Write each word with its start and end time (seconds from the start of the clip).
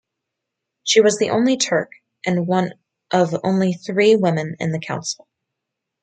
She 0.83 0.99
was 0.99 1.19
the 1.19 1.29
only 1.29 1.57
Turk 1.57 1.91
and 2.25 2.47
one 2.47 2.73
of 3.11 3.35
only 3.43 3.73
three 3.73 4.15
women 4.15 4.55
in 4.59 4.71
the 4.71 4.79
council. 4.79 5.27